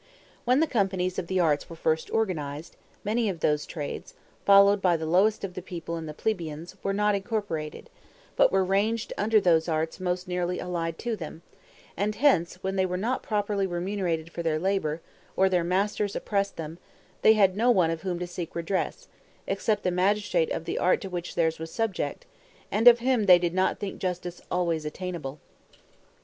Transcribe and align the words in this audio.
When 0.45 0.61
the 0.61 0.65
companies 0.65 1.19
of 1.19 1.27
the 1.27 1.39
arts 1.39 1.69
were 1.69 1.75
first 1.75 2.09
organized, 2.09 2.75
many 3.03 3.29
of 3.29 3.41
those 3.41 3.67
trades, 3.67 4.15
followed 4.43 4.81
by 4.81 4.97
the 4.97 5.05
lowest 5.05 5.43
of 5.43 5.53
the 5.53 5.61
people 5.61 5.95
and 5.95 6.09
the 6.09 6.13
plebeians, 6.15 6.75
were 6.81 6.91
not 6.91 7.13
incorporated, 7.13 7.87
but 8.35 8.51
were 8.51 8.65
ranged 8.65 9.13
under 9.15 9.39
those 9.39 9.67
arts 9.69 9.99
most 9.99 10.27
nearly 10.27 10.57
allied 10.57 10.97
to 10.97 11.15
them; 11.15 11.43
and, 11.95 12.15
hence, 12.15 12.55
when 12.63 12.77
they 12.77 12.83
were 12.87 12.97
not 12.97 13.21
properly 13.21 13.67
remunerated 13.67 14.31
for 14.31 14.41
their 14.41 14.57
labor, 14.57 15.01
or 15.37 15.49
their 15.49 15.63
masters 15.63 16.15
oppressed 16.15 16.55
them, 16.55 16.79
they 17.21 17.33
had 17.33 17.55
no 17.55 17.69
one 17.69 17.91
of 17.91 18.01
whom 18.01 18.17
to 18.17 18.25
seek 18.25 18.55
redress, 18.55 19.07
except 19.45 19.83
the 19.83 19.91
magistrate 19.91 20.51
of 20.51 20.65
the 20.65 20.79
art 20.79 20.99
to 21.01 21.11
which 21.11 21.35
theirs 21.35 21.59
was 21.59 21.69
subject; 21.71 22.25
and 22.71 22.87
of 22.87 22.97
him 22.97 23.27
they 23.27 23.37
did 23.37 23.53
not 23.53 23.77
think 23.77 23.99
justice 23.99 24.41
always 24.49 24.83
attainable. 24.83 25.39